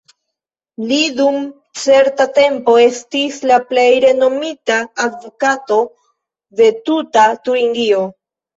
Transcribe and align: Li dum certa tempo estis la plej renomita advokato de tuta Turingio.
Li 0.91 0.95
dum 1.19 1.35
certa 1.81 2.27
tempo 2.37 2.75
estis 2.87 3.37
la 3.53 3.59
plej 3.73 3.85
renomita 4.07 4.81
advokato 5.07 5.81
de 6.63 6.73
tuta 6.91 7.31
Turingio. 7.47 8.05